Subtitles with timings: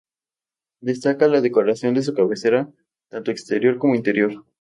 [0.81, 2.71] Destaca la decoración de su cabecera,
[3.09, 4.45] tanto exterior como interior.